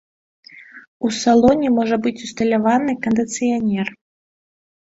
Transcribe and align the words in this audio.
У 1.07 1.11
салоне 1.23 1.67
можа 1.77 1.95
быць 2.07 2.15
усталяваны 2.29 2.91
кандыцыянер. 3.07 3.87